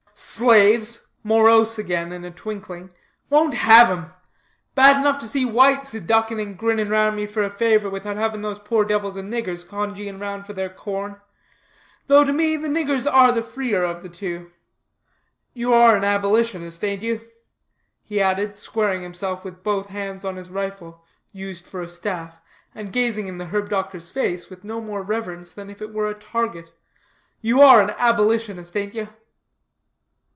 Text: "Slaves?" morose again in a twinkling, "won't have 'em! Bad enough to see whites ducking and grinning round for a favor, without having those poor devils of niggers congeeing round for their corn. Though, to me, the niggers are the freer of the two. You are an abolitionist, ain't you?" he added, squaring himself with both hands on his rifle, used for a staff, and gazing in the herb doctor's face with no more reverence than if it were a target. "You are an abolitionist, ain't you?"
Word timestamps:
"Slaves?" 0.13 1.07
morose 1.23 1.79
again 1.79 2.11
in 2.11 2.23
a 2.23 2.29
twinkling, 2.29 2.91
"won't 3.31 3.55
have 3.55 3.89
'em! 3.89 4.13
Bad 4.75 4.97
enough 4.97 5.17
to 5.17 5.27
see 5.27 5.45
whites 5.45 5.93
ducking 5.93 6.39
and 6.39 6.55
grinning 6.55 6.89
round 6.89 7.27
for 7.31 7.41
a 7.41 7.49
favor, 7.49 7.89
without 7.89 8.17
having 8.17 8.43
those 8.43 8.59
poor 8.59 8.85
devils 8.85 9.17
of 9.17 9.25
niggers 9.25 9.67
congeeing 9.67 10.19
round 10.19 10.45
for 10.45 10.53
their 10.53 10.69
corn. 10.69 11.19
Though, 12.05 12.23
to 12.23 12.31
me, 12.31 12.55
the 12.55 12.67
niggers 12.67 13.11
are 13.11 13.31
the 13.31 13.41
freer 13.41 13.83
of 13.83 14.03
the 14.03 14.09
two. 14.09 14.51
You 15.55 15.73
are 15.73 15.95
an 15.97 16.03
abolitionist, 16.03 16.83
ain't 16.83 17.01
you?" 17.01 17.21
he 18.03 18.21
added, 18.21 18.59
squaring 18.59 19.01
himself 19.01 19.43
with 19.43 19.63
both 19.63 19.87
hands 19.87 20.23
on 20.23 20.35
his 20.35 20.51
rifle, 20.51 21.03
used 21.31 21.65
for 21.65 21.81
a 21.81 21.89
staff, 21.89 22.39
and 22.75 22.93
gazing 22.93 23.27
in 23.27 23.39
the 23.39 23.47
herb 23.47 23.69
doctor's 23.69 24.11
face 24.11 24.51
with 24.51 24.63
no 24.63 24.81
more 24.81 25.01
reverence 25.01 25.51
than 25.51 25.71
if 25.71 25.81
it 25.81 25.91
were 25.91 26.09
a 26.09 26.13
target. 26.13 26.71
"You 27.41 27.61
are 27.63 27.81
an 27.81 27.95
abolitionist, 27.97 28.77
ain't 28.77 28.93
you?" 28.93 29.07